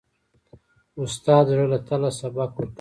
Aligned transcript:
استاد 1.01 1.43
د 1.47 1.49
زړه 1.51 1.65
له 1.73 1.77
تله 1.87 2.09
سبق 2.19 2.49
ورکوي. 2.55 2.69